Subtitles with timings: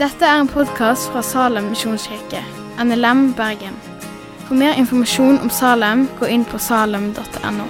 [0.00, 2.40] Dette er en podkast fra Salem misjonskirke,
[2.80, 3.76] NLM Bergen.
[4.46, 7.66] For mer informasjon om Salem, gå inn på salem.no.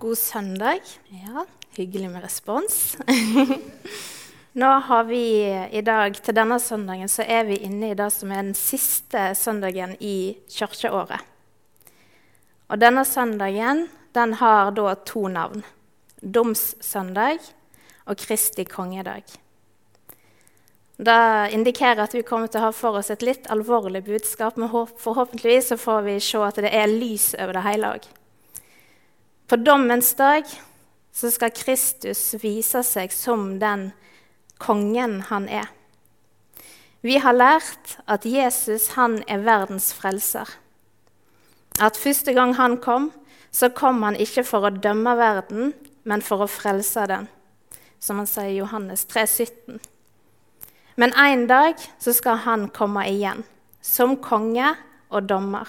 [0.00, 0.80] God søndag.
[1.12, 1.44] Ja,
[1.76, 2.96] hyggelig med respons.
[4.56, 8.30] Nå har vi i dag, Til denne søndagen så er vi inne i det som
[8.32, 11.20] er den siste søndagen i kirkeåret.
[12.72, 13.82] Og denne søndagen
[14.16, 15.60] den har da to navn.
[16.22, 17.36] Domssøndag
[18.06, 19.28] og Kristi kongedag.
[20.96, 24.72] Det indikerer at vi kommer til å ha for oss et litt alvorlig budskap, men
[24.72, 28.08] forhåpentligvis så får vi se at det er lys over det hele òg.
[29.52, 30.48] På dommens dag
[31.12, 33.90] så skal Kristus vise seg som den
[34.58, 35.68] kongen han er.
[37.06, 40.48] Vi har lært at Jesus han er verdens frelser.
[41.78, 43.10] At første gang han kom,
[43.52, 47.28] så kom han ikke for å dømme verden, men for å frelse den,
[48.00, 49.80] som han sier i Johannes 3, 17.
[50.96, 53.44] Men en dag så skal han komme igjen,
[53.84, 54.72] som konge
[55.12, 55.68] og dommer.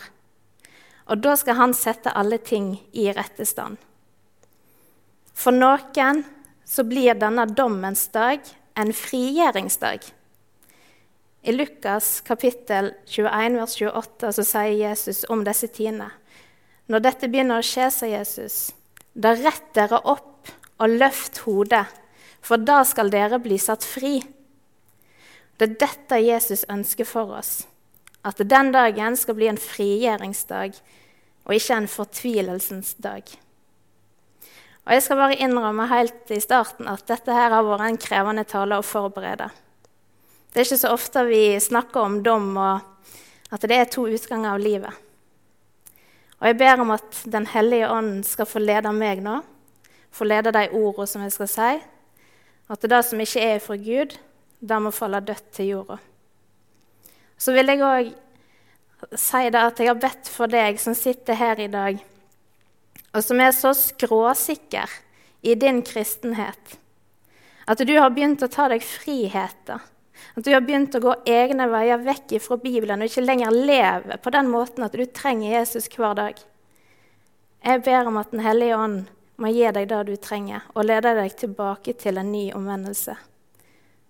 [1.07, 3.77] Og da skal han sette alle ting i rette stand.
[5.37, 6.23] For noen
[6.67, 8.41] så blir denne dommens dag
[8.77, 10.05] en frigjøringsdag.
[11.47, 16.11] I Lukas kapittel 21, vers 28 så sier Jesus om disse tidene
[16.87, 18.57] når dette begynner å skje, sa Jesus,
[19.11, 21.83] da rett dere opp og løft hodet,
[22.39, 24.21] for da skal dere bli satt fri.
[25.59, 27.65] Det er dette Jesus ønsker for oss,
[28.23, 30.79] at den dagen skal bli en frigjøringsdag
[31.47, 33.27] og ikke en fortvilelsens dag.
[34.87, 38.45] Og Jeg skal bare innrømme helt i starten at dette her har vært en krevende
[38.47, 39.49] tale å forberede.
[40.47, 44.53] Det er ikke så ofte vi snakker om dom og at det er to utganger
[44.53, 44.95] av livet.
[46.39, 49.41] Og jeg ber om at Den hellige ånd skal få lede meg nå,
[50.11, 51.69] få lede de ordene som jeg skal si.
[52.71, 54.15] At det som ikke er fra Gud,
[54.59, 55.97] det må falle dødt til jorda.
[57.37, 58.13] Så vil jeg òg
[59.19, 61.99] si det at jeg har bedt for deg som sitter her i dag,
[63.17, 64.91] og som er så skråsikker
[65.41, 66.77] i din kristenhet,
[67.67, 69.81] at du har begynt å ta deg friheter
[70.37, 74.17] at du har begynt å gå egne veier vekk fra Bibelen og ikke lenger leve
[74.21, 76.37] på den måten at du trenger Jesus hver dag.
[77.65, 79.07] Jeg ber om at Den hellige ånd
[79.37, 83.13] må gi deg det du trenger, og lede deg tilbake til en ny omvendelse.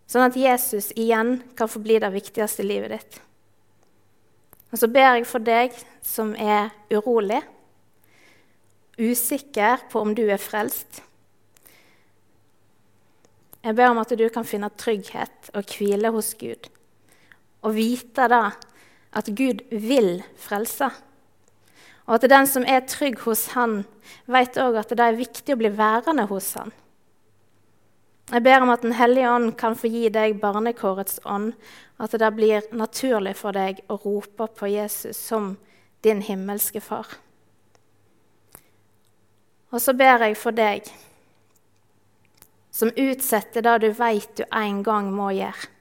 [0.07, 3.17] Sånn at Jesus igjen kan få bli det viktigste i livet ditt.
[4.71, 7.41] Og så ber jeg for deg som er urolig,
[8.97, 11.01] usikker på om du er frelst.
[13.63, 16.69] Jeg ber om at du kan finne trygghet og hvile hos Gud.
[17.65, 18.43] Og vite da
[19.17, 20.89] at Gud vil frelse.
[22.07, 23.81] Og at den som er trygg hos Han,
[24.25, 26.71] vet òg at det er viktig å bli værende hos Han.
[28.31, 31.53] Jeg ber om at Den hellige ånd kan få gi deg barnekårets ånd,
[31.99, 35.55] at det blir naturlig for deg å rope på Jesus som
[36.03, 37.07] din himmelske far.
[39.71, 40.87] Og så ber jeg for deg
[42.77, 45.71] som utsetter det du veit du en gang må gjøre,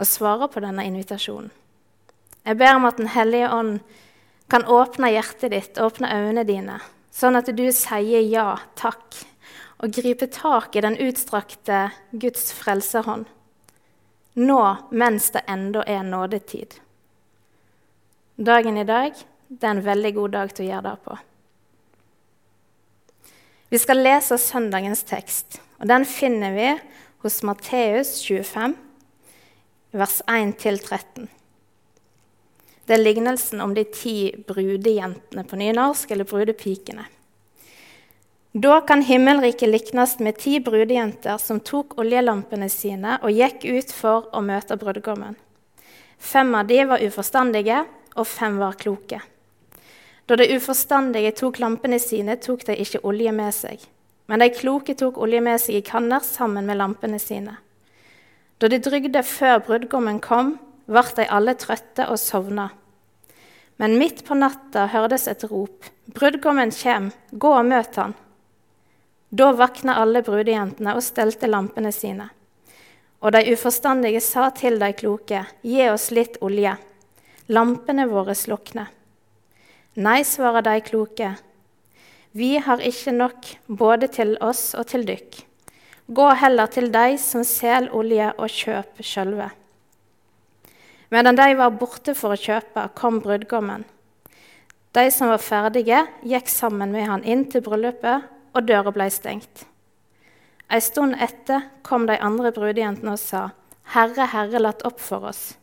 [0.00, 1.48] og svarer på denne invitasjonen.
[2.44, 3.80] Jeg ber om at Den hellige ånd
[4.48, 6.78] kan åpne hjertet ditt, åpne øynene dine,
[7.12, 9.16] sånn at du sier ja, takk,
[9.80, 13.24] og griper tak i den utstrakte Guds frelsehånd.
[14.40, 14.60] Nå
[14.90, 16.76] mens det ennå er nådetid.
[18.36, 19.16] Dagen i dag
[19.48, 21.18] det er en veldig god dag til å gjøre det på.
[23.70, 26.70] Vi skal lese søndagens tekst, og den finner vi
[27.22, 28.74] hos Matteus 25,
[29.94, 31.28] vers 1-13.
[32.86, 34.16] Det er lignelsen om de ti
[34.48, 37.06] brudejentene på nynorsk, eller brudepikene.
[38.50, 44.26] Da kan himmelriket liknes med ti brudejenter som tok oljelampene sine og gikk ut for
[44.34, 45.38] å møte brudgommen.
[46.18, 47.84] Fem av de var uforstandige,
[48.18, 49.22] og fem var kloke.
[50.30, 53.82] Da de uforstandige tok lampene sine, tok de ikke olje med seg.
[54.30, 57.56] Men de kloke tok olje med seg i kanner sammen med lampene sine.
[58.62, 60.52] Da de drygde før brudgommen kom,
[60.86, 62.68] ble de alle trøtte og sovna.
[63.82, 65.90] Men midt på natta hørtes et rop.
[66.14, 68.14] Brudgommen kjem, gå og møt han.
[69.34, 72.28] Da våkna alle brudejentene og stelte lampene sine.
[73.18, 76.78] Og de uforstandige sa til de kloke, gi oss litt olje.
[77.50, 78.94] Lampene våre slukner.
[79.98, 81.32] Nei, svarer de kloke.
[82.30, 85.40] Vi har ikke nok både til oss og til dykk.
[86.14, 89.48] Gå heller til de som selger olje, og kjøp sjølve.
[91.10, 93.82] Medan de var borte for å kjøpe, kom brudgommen.
[94.94, 99.66] De som var ferdige, gikk sammen med han inn til bryllupet, og døra ble stengt.
[100.70, 103.48] Ei stund etter kom de andre brudejentene og sa,
[103.90, 105.56] Herre, Herre, latt opp for oss.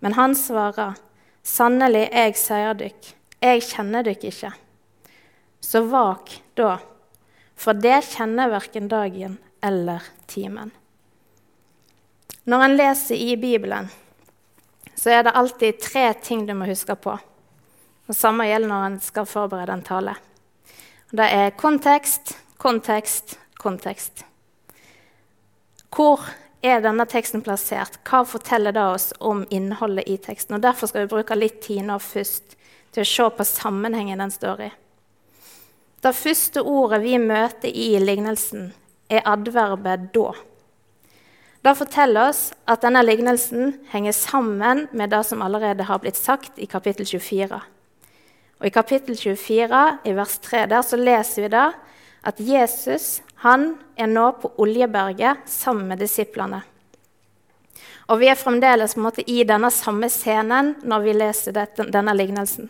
[0.00, 0.96] Men han svarer,
[1.44, 4.52] Sannelig, jeg sier dykk, jeg kjenner dykk ikke.
[5.60, 6.76] Så vak da,
[7.56, 10.70] for det kjenner verken dagen eller timen.
[12.44, 13.90] Når en leser i Bibelen,
[14.96, 17.16] så er det alltid tre ting du må huske på.
[18.08, 20.16] Det samme gjelder når en skal forberede en tale.
[21.10, 24.24] Det er kontekst, kontekst, kontekst.
[25.90, 26.22] Hvor
[26.62, 28.00] er denne teksten plassert?
[28.06, 30.58] Hva forteller det oss om innholdet i teksten?
[30.58, 32.56] Og Derfor skal vi bruke litt tid nå først
[32.94, 34.70] til å se på sammenhengen den står i.
[36.00, 38.72] Det første ordet vi møter i lignelsen,
[39.10, 40.34] er adverbet 'da'.
[41.60, 46.56] Det forteller oss at denne lignelsen henger sammen med det som allerede har blitt sagt
[46.56, 47.60] i kapittel 24.
[48.60, 51.72] Og I kapittel 24, i vers 3, der så leser vi da
[52.24, 56.62] at Jesus han er nå på Oljeberget sammen med disiplene.
[58.08, 62.68] Og Vi er fremdeles måte, i denne samme scenen når vi leser dette, denne lignelsen.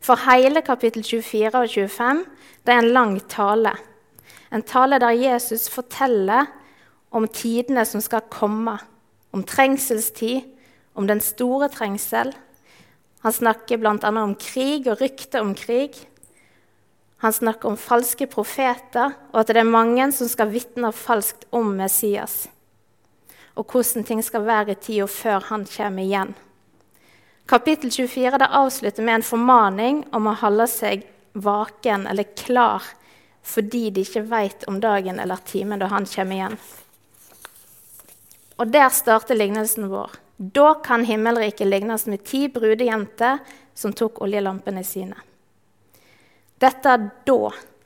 [0.00, 2.24] For hele kapittel 24 og 25
[2.66, 3.74] det er en lang tale.
[4.52, 6.48] En tale der Jesus forteller
[7.10, 8.78] om tidene som skal komme,
[9.32, 10.42] om trengselstid,
[10.94, 12.32] om den store trengsel.
[13.22, 14.10] Han snakker bl.a.
[14.10, 15.94] om krig og rykter om krig.
[17.20, 21.74] Han snakker om falske profeter, og at det er mange som skal vitne falskt om
[21.76, 22.48] Messias.
[23.54, 26.32] Og hvordan ting skal være i tida før han kommer igjen.
[27.50, 31.00] Kapittel 24 det avslutter med en formaning om å holde seg
[31.34, 32.84] vaken eller klar
[33.42, 36.52] fordi de ikke vet om dagen eller timen da han kommer igjen.
[38.54, 40.14] Og der starter lignelsen vår.
[40.38, 43.40] Da kan himmelriket lignes med ti brudejenter
[43.74, 45.18] som tok oljelampene sine.
[46.62, 46.92] Dette
[47.26, 47.38] da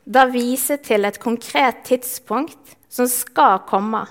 [0.05, 4.03] det viser til et konkret tidspunkt som skal komme.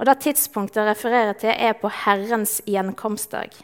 [0.00, 3.54] Og Det tidspunktet jeg refererer til, er på Herrens gjenkomstdag.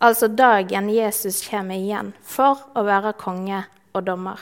[0.00, 4.40] Altså dagen Jesus kommer igjen for å være konge og dommer.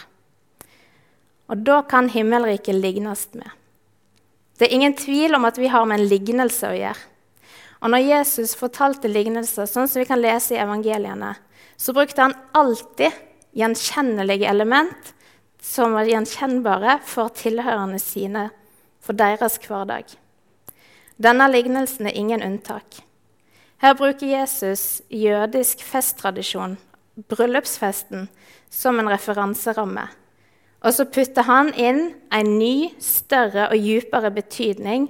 [1.50, 3.48] Og da kan himmelriket lignes med.
[4.58, 7.06] Det er ingen tvil om at vi har med en lignelse å gjøre.
[7.78, 11.36] Og når Jesus fortalte lignelser, sånn som vi kan lese i evangeliene,
[11.78, 13.14] så brukte han alltid
[13.54, 15.12] gjenkjennelige element
[15.62, 18.48] som var gjenkjennbare for tilhørende sine,
[19.02, 20.10] for deres hverdag.
[21.18, 23.02] Denne lignelsen er ingen unntak.
[23.78, 26.78] Her bruker Jesus jødisk festtradisjon,
[27.30, 28.28] bryllupsfesten,
[28.70, 30.08] som en referanseramme
[30.78, 35.08] og så putter han inn en ny, større og dypere betydning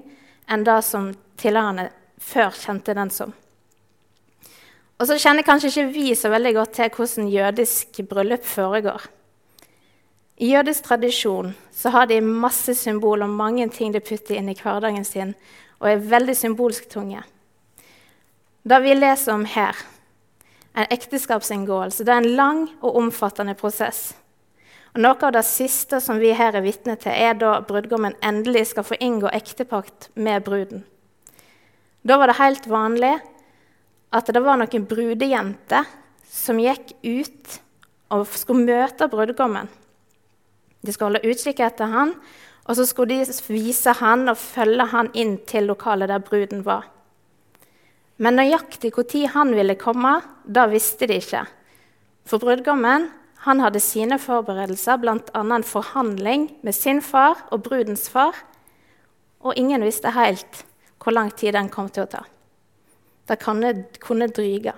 [0.48, 1.10] enn det som
[1.40, 1.90] tilhørende
[2.24, 3.34] før kjente den som.
[4.98, 9.04] Og så kjenner kanskje ikke vi så veldig godt til hvordan jødisk bryllup foregår.
[10.38, 14.56] I jødisk tradisjon så har de masse symbol og mange ting de putter inn i
[14.58, 15.34] hverdagen sin,
[15.78, 17.20] og er veldig symbolsk tunge.
[18.68, 19.76] Det vi leser om her,
[20.76, 24.10] en ekteskapsinngåelse, det er en lang og omfattende prosess.
[24.92, 28.66] Og Noe av det siste som vi her er vitne til, er da brudgommen endelig
[28.72, 30.82] skal få inngå ektepakt med bruden.
[32.04, 33.14] Da var det helt vanlig
[34.12, 35.88] at det var noen brudejenter
[36.28, 37.56] som gikk ut
[38.12, 39.72] og skulle møte brudgommen.
[40.84, 42.12] De skulle holde utkikk etter han,
[42.68, 46.84] og så skulle de vise han og følge han inn til lokalet der bruden var.
[48.18, 51.44] Men nøyaktig når han ville komme, da visste de ikke.
[52.26, 53.08] For brudgommen
[53.46, 55.40] han hadde sine forberedelser, bl.a.
[55.40, 58.34] en forhandling med sin far og brudens far.
[59.40, 60.64] Og ingen visste helt
[60.98, 62.24] hvor lang tid den kom til å ta.
[63.28, 64.74] Det kunne, dryge.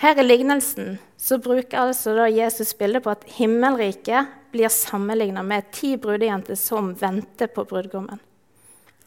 [0.00, 5.96] Her i lignelsen så bruker altså Jesus bildet på at himmelriket blir sammenligna med ti
[6.00, 8.20] brudejenter som venter på brudgommen.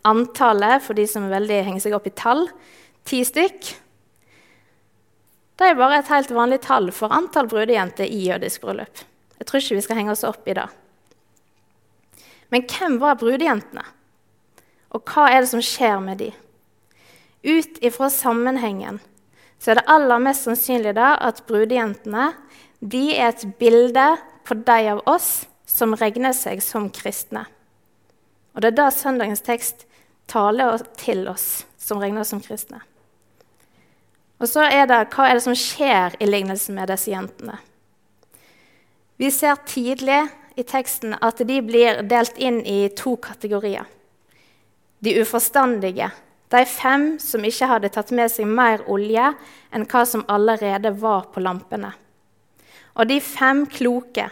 [0.07, 2.45] Antallet, for de som veldig henger seg opp i tall,
[3.07, 3.71] ti stykk.
[5.59, 9.03] Det er bare et helt vanlig tall for antall brudejenter i jødisk bryllup.
[9.37, 10.65] Jeg tror ikke vi skal henge oss opp i det.
[12.51, 13.85] Men hvem var brudejentene?
[14.93, 16.29] Og hva er det som skjer med de?
[17.43, 19.01] Ut ifra sammenhengen
[19.59, 22.33] så er det aller mest sannsynlig da at brudejentene
[22.83, 24.05] de er et bilde
[24.43, 27.45] på de av oss som regner seg som kristne.
[28.53, 29.87] Og det er da søndagens tekst
[30.29, 32.81] taler til oss som regner som kristne.
[34.41, 37.59] Og så er det hva er det som skjer i lignelsen med disse jentene.
[39.21, 40.23] Vi ser tidlig
[40.59, 43.85] i teksten at de blir delt inn i to kategorier.
[45.03, 46.09] De uforstandige,
[46.51, 49.31] de fem som ikke hadde tatt med seg mer olje
[49.73, 51.93] enn hva som allerede var på lampene.
[52.93, 54.27] Og de fem kloke,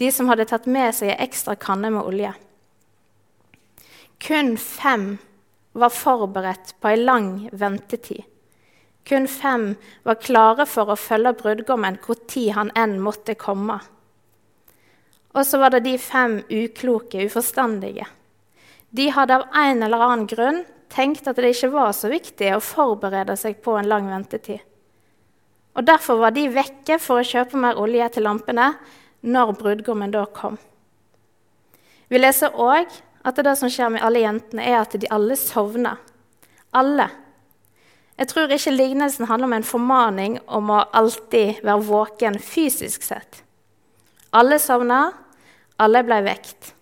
[0.00, 2.32] de som hadde tatt med seg ei ekstra kanne med olje.
[4.20, 5.18] Kun fem
[5.72, 8.26] var forberedt på ei lang ventetid.
[9.08, 9.74] Kun fem
[10.04, 13.78] var klare for å følge brudgommen hvor tid han enn måtte komme.
[15.32, 18.06] Og så var det de fem ukloke, uforstandige.
[18.90, 22.64] De hadde av en eller annen grunn tenkt at det ikke var så viktig å
[22.64, 24.58] forberede seg på en lang ventetid.
[25.78, 28.72] Og Derfor var de vekke for å kjøpe mer olje til lampene
[29.22, 30.58] når brudgommen da kom.
[32.10, 32.90] Vi leser òg
[33.22, 35.98] at det som skjer med alle jentene, er at de alle sovner.
[36.76, 37.08] Alle.
[38.20, 43.42] Jeg tror ikke lignelsen handler om en formaning om å alltid være våken fysisk sett.
[44.36, 45.06] Alle sovna,
[45.80, 46.74] alle ble vekt.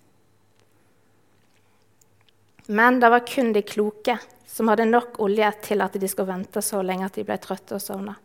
[2.68, 4.18] Men det var kun de kloke
[4.50, 7.78] som hadde nok olje til at de skulle vente så lenge at de ble trøtte
[7.78, 8.16] og sovna.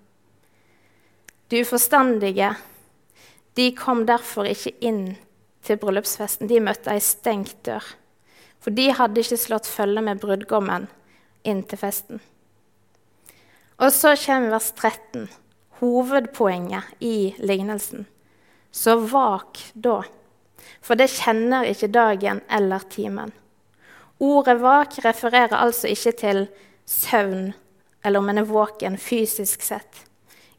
[1.47, 2.49] De uforstandige
[3.53, 5.13] de kom derfor ikke inn
[5.63, 6.49] til bryllupsfesten.
[6.49, 7.85] De møtte ei stengt dør.
[8.63, 10.87] For de hadde ikke slått følge med brudgommen
[11.43, 12.21] inn til festen.
[13.83, 15.27] Og så kommer vers 13,
[15.81, 18.05] hovedpoenget i lignelsen.
[18.71, 19.99] Så vak da,
[20.81, 23.33] for det kjenner ikke dagen eller timen.
[24.23, 26.45] Ordet vak refererer altså ikke til
[26.87, 27.51] søvn
[28.03, 30.05] eller om en er våken fysisk sett.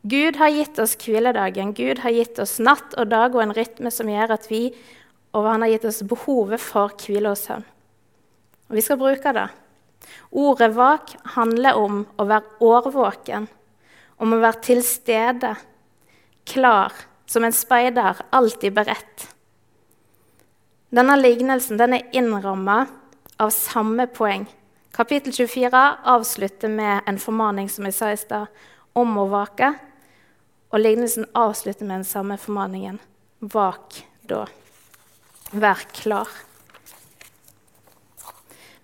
[0.05, 3.93] Gud har gitt oss hviledagen, Gud har gitt oss natt og dag og en rytme
[3.93, 4.67] som gjør at vi
[5.35, 7.65] Og han har gitt oss behovet for hvile og søvn.
[8.69, 9.49] Og vi skal bruke det.
[10.31, 13.47] Ordet vak handler om å være årvåken,
[14.21, 15.55] om å være til stede,
[16.49, 16.93] klar,
[17.27, 19.29] som en speider, alltid beredt.
[20.95, 22.85] Denne lignelsen den er innramma
[23.43, 24.45] av samme poeng.
[24.95, 28.47] Kapittel 24 avslutter med en formaning som jeg sa i stad,
[28.95, 29.73] om å vake.
[30.71, 33.01] Og lignelsen avslutter med den samme formaningen.
[33.41, 34.45] Vak da.
[35.51, 36.31] Vær klar.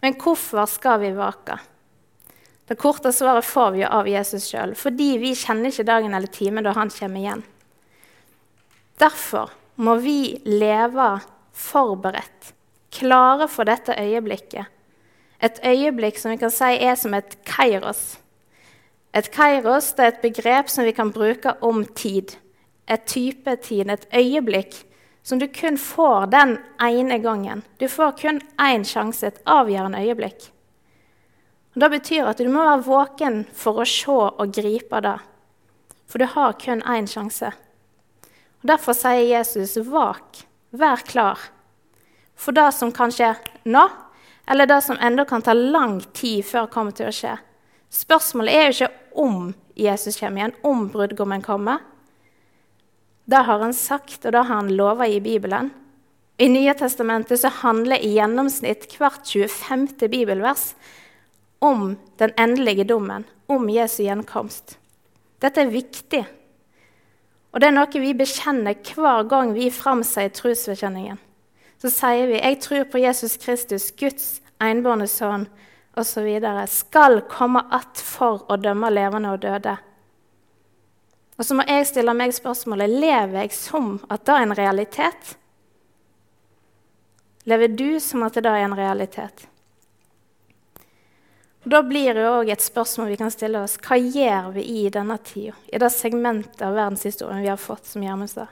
[0.00, 1.58] Men hvorfor skal vi vake?
[2.70, 6.64] Det korte svaret får vi av Jesus sjøl, fordi vi kjenner ikke dagen eller timen
[6.64, 7.42] da han kommer igjen.
[9.00, 11.08] Derfor må vi leve
[11.56, 12.52] forberedt,
[12.94, 14.68] klare for dette øyeblikket.
[15.40, 18.20] Et øyeblikk som vi kan si er som et kairos.
[19.16, 22.36] Et kairos er et begrep som vi kan bruke om tid.
[22.86, 24.84] Et type tid, et øyeblikk
[25.22, 27.62] som du kun får den ene gangen.
[27.78, 30.50] Du får kun én sjanse, et avgjørende øyeblikk.
[31.74, 35.18] Og Det betyr at du må være våken for å se og gripe det.
[36.10, 37.52] For du har kun én sjanse.
[38.60, 41.50] Og Derfor sier Jesus, 'Vak, vær klar'
[42.40, 43.34] for det som kan skje
[43.68, 43.84] nå,
[44.48, 47.36] eller det som enda kan ta lang tid før det kommer til å skje.
[47.92, 51.82] Spørsmålet er jo ikke om Jesus kommer igjen, om brudgommen kommer.
[53.30, 55.68] Det har han sagt, og det har han lova i Bibelen.
[56.40, 60.08] I Nye testamentet så handler i gjennomsnitt hvert 25.
[60.10, 60.72] bibelvers
[61.62, 64.78] om den endelige dommen, om Jesu gjenkomst.
[65.38, 66.24] Dette er viktig,
[67.52, 71.18] og det er noe vi bekjenner hver gang vi framsier trosbekjenningen.
[71.78, 75.46] Så sier vi 'Jeg tror på Jesus Kristus, Guds enbårne sønn'
[75.96, 76.66] osv.
[76.66, 79.76] skal komme att for å dømme levende og døde.
[81.40, 85.30] Og så må jeg stille meg spørsmålet lever jeg som at det er en realitet.
[87.48, 89.46] Lever du som at det er en realitet?
[91.64, 93.78] Da blir det òg et spørsmål vi kan stille oss.
[93.80, 95.56] Hva gjør vi i denne tida?
[95.72, 98.46] I det segmentet av verdenshistorien vi har fått, som Gjermund sa.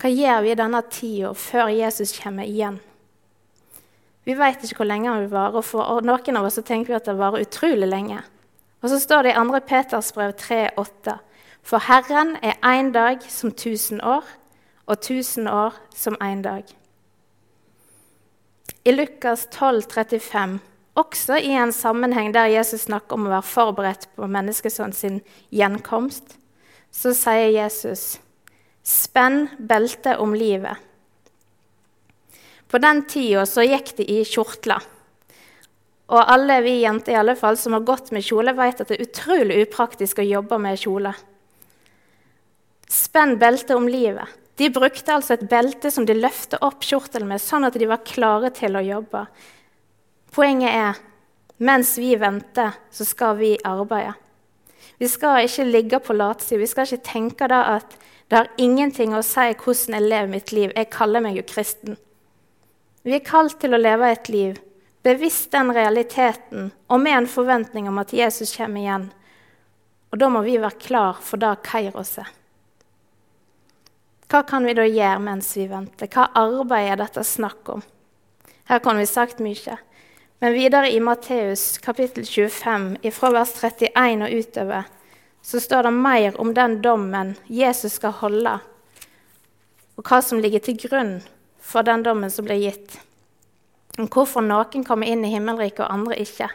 [0.00, 2.80] Hva gjør vi i denne tida før Jesus kommer igjen?
[4.28, 7.08] Vi vet ikke hvor lenge han vil vare, og noen av oss tenker vi at
[7.08, 8.20] det varer utrolig lenge.
[8.80, 9.60] Og så står det i 2.
[9.68, 11.16] Peters brev 3,8.:
[11.68, 14.24] for Herren er én dag som tusen år,
[14.88, 16.64] og tusen år som én dag.
[18.84, 20.60] I Lukas 12, 35,
[20.96, 25.20] også i en sammenheng der Jesus snakker om å være forberedt på menneskesønnen sin
[25.52, 26.38] gjenkomst,
[26.90, 28.18] så sier Jesus,
[28.82, 30.80] 'Spenn beltet om livet'.
[32.68, 34.80] På den tida så gikk de i kjortler.
[36.08, 38.96] Og alle vi jenter i alle fall, som har gått med kjole, vet at det
[39.00, 41.12] er utrolig upraktisk å jobbe med kjole.
[42.88, 44.28] Spenn beltet om livet.
[44.58, 48.02] De brukte altså et belte som de løftet opp kjortelen med, sånn at de var
[48.06, 49.26] klare til å jobbe.
[50.34, 51.02] Poenget er
[51.62, 54.16] mens vi venter, så skal vi arbeide.
[54.98, 56.58] Vi skal ikke ligge på latsida.
[56.58, 57.94] Vi skal ikke tenke da at
[58.28, 60.72] det har ingenting å si hvordan jeg lever mitt liv.
[60.74, 61.98] Jeg kaller meg jo kristen.
[63.06, 64.58] Vi er kalt til å leve et liv
[65.08, 69.06] bevisst den realiteten og med en forventning om at Jesus kommer igjen.
[70.12, 72.28] Og da må vi være klar for det Kairos er.
[74.28, 76.08] Hva kan vi da gjøre mens vi venter?
[76.12, 77.84] Hva arbeid er dette snakk om?
[78.68, 79.78] Her kunne vi sagt mye.
[80.38, 84.90] Men videre i Matteus kapittel 25, ifra vers 31 og utover,
[85.42, 88.58] så står det mer om den dommen Jesus skal holde,
[89.96, 91.14] og hva som ligger til grunn
[91.58, 92.98] for den dommen som blir gitt.
[93.98, 96.52] Om hvorfor noen kommer inn i himmelriket og andre ikke.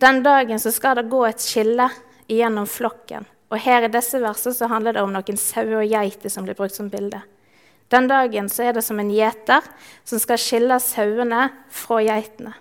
[0.00, 1.90] Den dagen så skal det gå et skille
[2.30, 3.26] igjennom flokken.
[3.52, 6.56] Og her i disse versene så handler det om noen sauer og geiter som blir
[6.56, 7.20] brukt som bilde.
[7.92, 9.66] Den dagen så er det som en gjeter
[10.08, 12.54] som skal skille sauene fra geitene.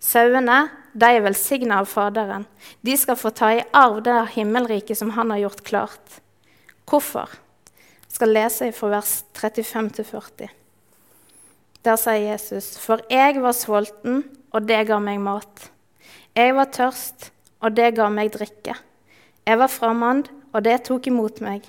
[0.00, 0.62] Sauene
[0.96, 2.46] de er velsigna av Faderen.
[2.80, 6.20] De skal få ta i arv det himmelriket som han har gjort klart.
[6.88, 7.28] Hvorfor?
[8.06, 10.48] Jeg skal lese fra vers 35-40.
[11.84, 14.24] Der sier Jesus.: For jeg var sulten,
[14.56, 15.68] og det ga meg mat.
[16.32, 17.30] Jeg var tørst,
[17.60, 18.78] og det ga meg drikke.
[19.46, 21.68] Jeg var fremmed, og det tok imot meg.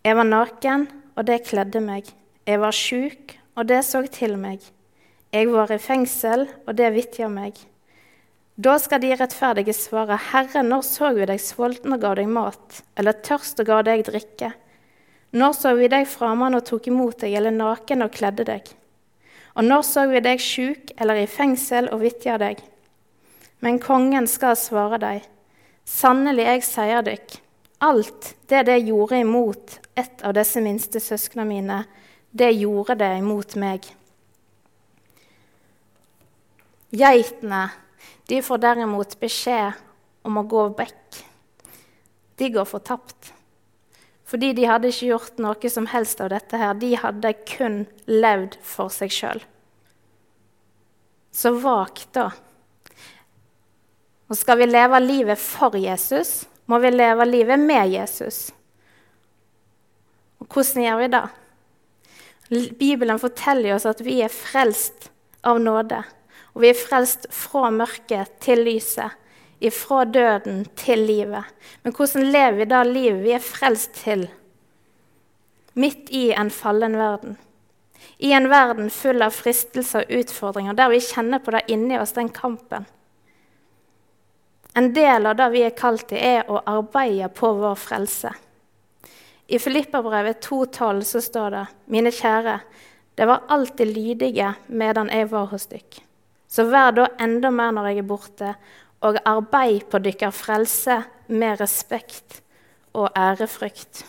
[0.00, 2.06] Jeg var naken, og det kledde meg.
[2.48, 4.62] Jeg var sjuk, og det så til meg.
[5.28, 7.58] Jeg var i fengsel, og det vitja meg.
[8.56, 12.80] Da skal de rettferdige svare, Herre, når så vi deg sulten og ga deg mat,
[12.96, 14.50] eller tørst og ga deg drikke?
[15.36, 18.72] Når så vi deg fremmed og tok imot deg, eller naken og kledde deg?
[19.52, 22.64] Og når så vi deg sjuk eller i fengsel og vitja deg?
[23.60, 25.28] Men kongen skal svare deg,
[25.90, 27.32] Sannelig, jeg sier dykk,
[27.82, 31.78] alt det det gjorde imot et av disse minste søsknene mine,
[32.30, 33.88] det gjorde det imot meg.
[36.94, 37.64] Geitene
[38.30, 39.78] de får derimot beskjed
[40.26, 41.20] om å gå vekk.
[42.38, 43.32] De går fortapt.
[44.30, 46.76] Fordi de hadde ikke gjort noe som helst av dette her.
[46.78, 49.42] De hadde kun levd for seg sjøl.
[51.34, 52.30] Så vak, da.
[54.30, 58.52] Og skal vi leve livet for Jesus, må vi leve livet med Jesus.
[60.38, 61.24] Og hvordan gjør vi det?
[62.78, 65.10] Bibelen forteller oss at vi er frelst
[65.46, 65.98] av nåde.
[66.54, 69.18] Og vi er frelst fra mørket til lyset,
[69.60, 71.50] ifra døden til livet.
[71.82, 74.28] Men hvordan lever vi da livet vi er frelst til,
[75.74, 77.36] midt i en fallen verden?
[78.18, 82.14] I en verden full av fristelser og utfordringer, der vi kjenner på det inni oss,
[82.16, 82.86] den kampen.
[84.80, 88.30] En del av det vi er kalt til, er å arbeide på vår frelse.
[89.52, 92.54] I Filippabrevet 2,12 så står det.: Mine kjære,
[93.14, 95.98] det var alltid lydige medan jeg var hos dykk.
[96.48, 98.54] Så vær da enda mer når jeg er borte,
[99.04, 100.96] og arbeid på dykker frelse
[101.28, 102.40] med respekt
[102.96, 104.06] og ærefrykt.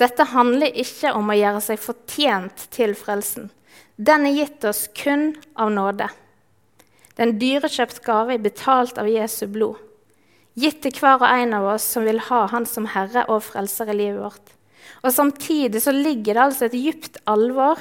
[0.00, 3.50] Dette handler ikke om å gjøre seg fortjent til frelsen.
[3.96, 6.08] Den er gitt oss kun av nåde.
[7.18, 9.78] Den dyrekjøpt gave er betalt av Jesu blod,
[10.58, 13.90] gitt til hver og en av oss som vil ha Han som Herre og Frelser
[13.92, 14.54] i livet vårt.
[15.06, 17.80] Og Samtidig så ligger det altså et dypt alvor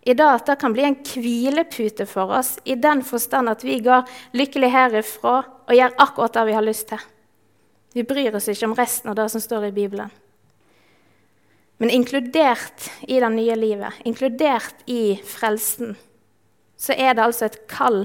[0.00, 3.82] i det at det kan bli en hvilepute for oss, i den forstand at vi
[3.84, 7.02] går lykkelig herifra og gjør akkurat det vi har lyst til.
[7.92, 10.12] Vi bryr oss ikke om resten av det som står i Bibelen.
[11.80, 15.96] Men inkludert i det nye livet, inkludert i frelsen,
[16.80, 18.04] så er det altså et kall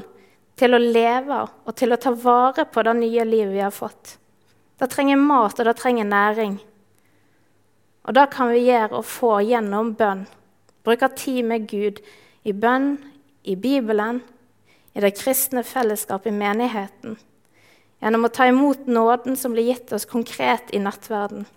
[0.60, 4.18] til å leve og til å ta vare på det nye livet vi har fått.
[4.80, 6.58] Det trenger mat, og det trenger næring.
[8.06, 10.26] Og det kan vi gjøre og få gjennom bønn.
[10.86, 12.02] Bruke tid med Gud
[12.46, 12.98] i bønn,
[13.44, 14.22] i Bibelen,
[14.94, 17.18] i det kristne fellesskapet, i menigheten.
[18.04, 21.48] Gjennom å ta imot nåden som blir gitt oss konkret i nattverden.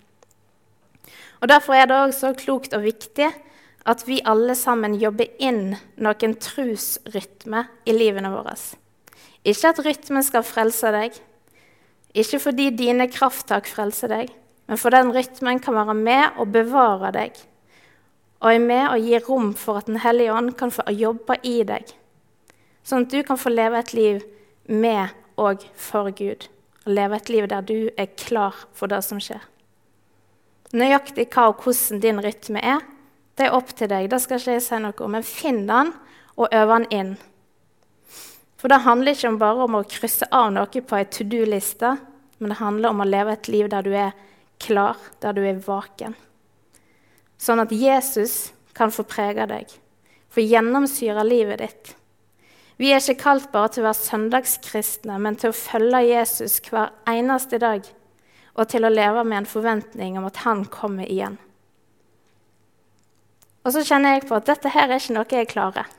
[1.38, 3.28] Og Derfor er det også så klokt og viktig
[3.88, 8.56] at vi alle sammen jobber inn noen trusrytme i livene våre.
[9.46, 11.18] Ikke at rytmen skal frelse deg,
[12.18, 14.32] ikke fordi dine krafttak frelser deg,
[14.68, 17.38] men for den rytmen kan være med og bevare deg,
[18.40, 21.62] og er med og gir rom for at Den hellige ånd kan få jobbe i
[21.66, 21.90] deg,
[22.86, 24.22] sånn at du kan få leve et liv
[24.68, 26.48] med og for Gud.
[26.86, 29.42] Og leve et liv der du er klar for det som skjer.
[30.76, 32.82] Nøyaktig hva og hvordan din rytme er,
[33.38, 34.10] det er opp til deg.
[34.10, 35.14] Det skal ikke jeg si noe om.
[35.14, 35.92] Men finn den
[36.36, 37.12] og øv den inn.
[38.58, 41.94] For det handler ikke bare om å krysse av noe på ei to do-liste,
[42.38, 44.16] men det handler om å leve et liv der du er
[44.62, 46.16] klar, der du er vaken.
[47.38, 49.70] Sånn at Jesus kan få prege deg,
[50.30, 51.94] få gjennomsyre livet ditt.
[52.78, 56.92] Vi er ikke kalt bare til å være søndagskristne, men til å følge Jesus hver
[57.10, 57.86] eneste dag
[58.58, 61.38] og til å leve med en forventning om at han kommer igjen.
[63.62, 65.90] Og så kjenner jeg på at dette her er ikke noe jeg klarer.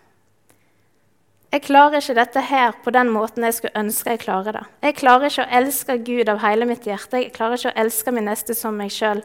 [1.50, 4.66] Jeg klarer ikke dette her på den måten jeg skulle ønske jeg klarer det.
[4.86, 7.24] Jeg klarer ikke å elske Gud av hele mitt hjerte.
[7.24, 9.24] Jeg klarer ikke å elske min neste som meg sjøl.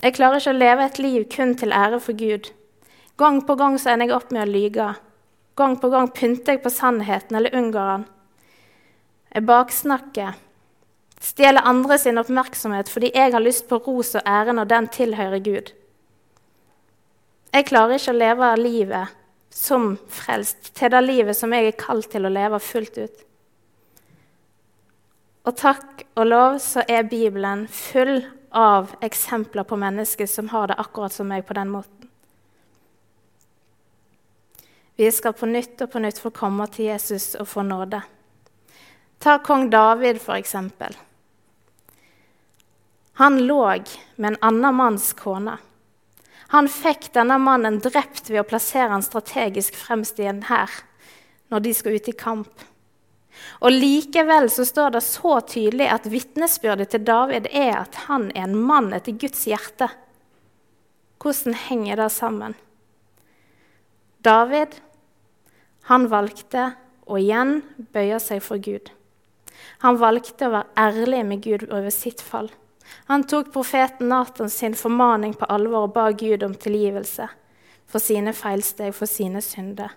[0.00, 2.48] Jeg klarer ikke å leve et liv kun til ære for Gud.
[3.20, 4.88] Gang på gang så ender jeg opp med å lyge.
[5.60, 8.08] Gang på gang pynter jeg på sannheten eller unngår den.
[9.36, 10.34] Jeg baksnakker,
[11.20, 15.44] stjeler andre sin oppmerksomhet fordi jeg har lyst på ros og ære når den tilhører
[15.44, 15.72] Gud.
[17.52, 19.18] Jeg klarer ikke å leve livet
[19.52, 23.24] som frelst, til det livet som jeg er kalt til å leve fullt ut.
[25.42, 30.78] Og takk og lov så er Bibelen full av eksempler på mennesker som har det
[30.80, 32.08] akkurat som meg på den måten.
[34.96, 38.02] Vi skal på nytt og på nytt få komme til Jesus og få nåde.
[39.18, 40.94] Ta kong David, for eksempel.
[43.20, 43.64] Han lå
[44.16, 45.56] med en annen manns kone.
[46.52, 50.82] Han fikk denne mannen drept ved å plassere han strategisk fremst i en hær
[51.52, 52.52] når de skal ut i kamp.
[53.64, 58.44] Og Likevel så står det så tydelig at vitnesbyrdet til David er at han er
[58.44, 59.88] en mann etter Guds hjerte.
[61.22, 62.56] Hvordan henger det sammen?
[64.20, 64.76] David
[65.88, 66.72] han valgte
[67.08, 67.62] å igjen
[67.94, 68.92] bøye seg for Gud.
[69.82, 72.52] Han valgte å være ærlig med Gud over sitt fall.
[73.10, 77.28] Han tok profeten Natans formaning på alvor og ba Gud om tilgivelse
[77.92, 79.92] for sine feilsteg, for sine synder.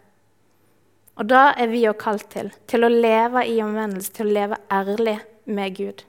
[1.15, 4.59] Og da er vi jo kalt til til å leve i omvendelse, til å leve
[4.71, 6.03] ærlig med Gud.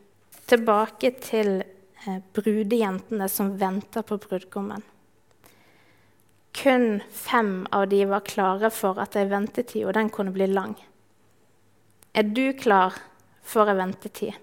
[0.50, 4.82] Tilbake til eh, brudejentene som venter på brudgommen.
[6.56, 10.74] Kun fem av de var klare for at ei ventetid, og den kunne bli lang.
[12.16, 12.96] Er du klar
[13.44, 14.34] for ei ventetid?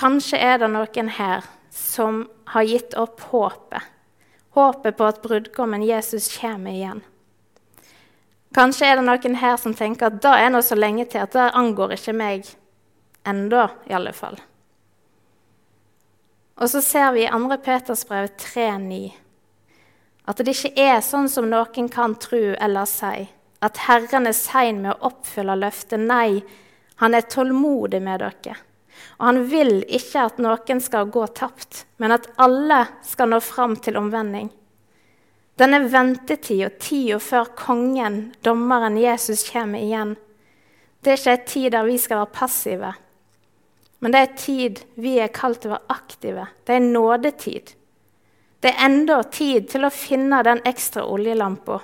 [0.00, 1.44] Kanskje er det noen her
[1.76, 2.22] som
[2.54, 3.82] har gitt opp håpet.
[4.56, 7.02] Håpet på at brudgommen Jesus kommer igjen.
[8.56, 11.36] Kanskje er det noen her som tenker at det er nå så lenge til at
[11.36, 12.48] det angår ikke meg
[13.28, 14.40] ennå, i alle fall.
[16.56, 17.60] Og så ser vi i 2.
[17.60, 19.02] Peters brev 3,9
[20.30, 23.28] at det ikke er sånn som noen kan tro eller si,
[23.60, 26.00] at Herren er sein med å oppfylle løftet.
[26.00, 26.40] Nei,
[27.02, 28.56] han er tålmodig med dere
[29.18, 33.76] og han vil ikke at noen skal gå tapt, men at alle skal nå fram
[33.80, 34.48] til omvending.
[35.60, 40.16] Denne ventetida, tida før kongen, dommeren Jesus, kommer igjen,
[41.00, 42.94] det er ikke en tid der vi skal være passive.
[44.00, 46.46] Men det er tid vi er kalt til å være aktive.
[46.64, 47.74] Det er nådetid.
[48.60, 51.80] Det er enda tid til å finne den ekstra oljelampa.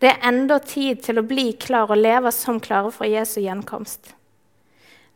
[0.00, 4.12] Det er enda tid til å bli klar og leve som klare for Jesu gjenkomst.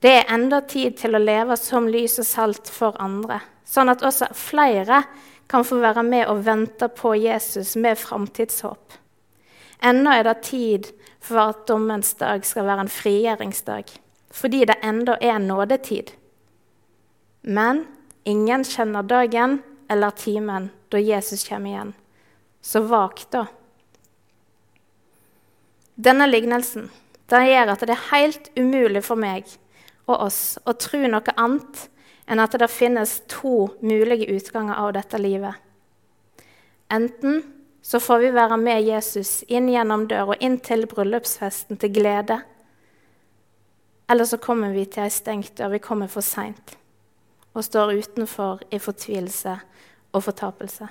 [0.07, 4.05] Det er enda tid til å leve som lys og salt for andre, sånn at
[4.07, 5.01] også flere
[5.51, 8.95] kan få være med og vente på Jesus med framtidshåp.
[9.83, 10.87] Ennå er det tid
[11.19, 13.91] for at dommens dag skal være en frigjøringsdag,
[14.31, 16.15] fordi det ennå er nådetid.
[17.43, 17.83] Men
[18.23, 19.59] ingen kjenner dagen
[19.91, 21.95] eller timen da Jesus kommer igjen.
[22.63, 23.49] Så vak da.
[25.99, 26.93] Denne lignelsen
[27.27, 29.51] den gjør at det er helt umulig for meg
[30.07, 31.87] og oss å tro noe annet
[32.27, 35.55] enn at det finnes to mulige utganger av dette livet.
[36.91, 37.43] Enten
[37.83, 42.41] så får vi være med Jesus inn gjennom døra, inn til bryllupsfesten til glede.
[44.11, 45.75] Eller så kommer vi til ei stengt dør.
[45.75, 46.77] Vi kommer for seint
[47.57, 49.55] og står utenfor i fortvilelse
[50.13, 50.89] og fortapelse.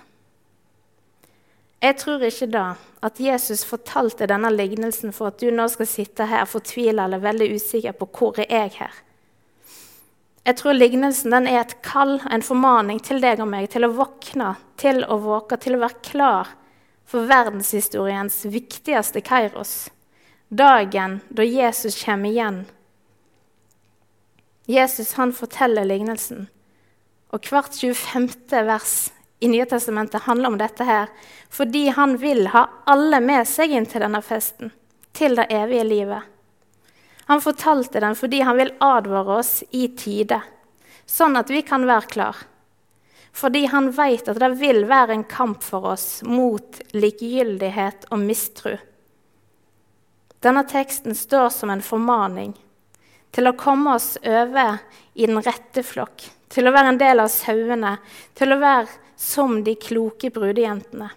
[1.84, 2.66] Jeg tror ikke da
[3.06, 7.52] at Jesus fortalte denne lignelsen for at du nå skal sitte her fortvila eller veldig
[7.60, 8.96] usikker på hvor er jeg her.
[10.46, 14.52] Jeg tror lignelsen er et kall, en formaning til deg og meg til å våkne,
[14.78, 16.52] til å våke, til å være klar
[17.10, 19.88] for verdenshistoriens viktigste kairos.
[20.54, 22.60] Dagen da Jesus kommer igjen.
[24.70, 26.46] Jesus han forteller lignelsen,
[27.34, 28.30] og hvert 25.
[28.70, 28.94] vers
[29.42, 31.10] i Nye Testamentet handler om dette her,
[31.50, 34.70] fordi han vil ha alle med seg inn til denne festen,
[35.14, 36.35] til det evige livet.
[37.26, 40.42] Han fortalte den fordi han vil advare oss i tide,
[41.06, 42.44] sånn at vi kan være klar.
[43.36, 48.78] Fordi han vet at det vil være en kamp for oss mot likegyldighet og mistro.
[50.46, 52.54] Denne teksten står som en formaning
[53.36, 54.78] til å komme oss over
[55.18, 57.98] i den rette flokk, til å være en del av sauene,
[58.38, 58.88] til å være
[59.20, 61.10] som de kloke brudejentene,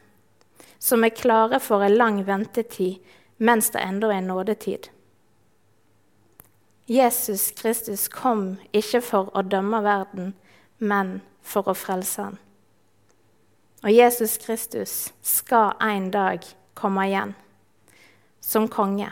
[0.78, 3.04] som er klare for en lang ventetid
[3.38, 4.88] mens det ennå er nådetid.
[6.88, 10.30] Jesus Kristus kom ikke for å dømme verden,
[10.80, 12.38] men for å frelse den.
[13.84, 17.34] Og Jesus Kristus skal en dag komme igjen
[18.40, 19.10] som konge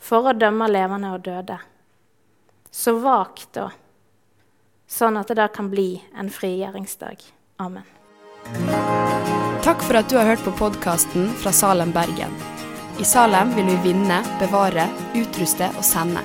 [0.00, 1.58] for å dømme levende og døde.
[2.72, 3.68] Så vak da,
[4.88, 7.20] sånn at det da kan bli en frigjøringsdag.
[7.60, 7.84] Amen.
[9.60, 12.32] Takk for at du har hørt på podkasten fra Salem, Bergen.
[12.96, 16.24] I Salem vil vi vinne, bevare, utruste og sende,